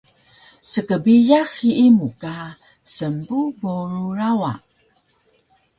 [0.71, 2.35] Skbiyax hiyi mu ka
[2.95, 4.53] smbu boru rawa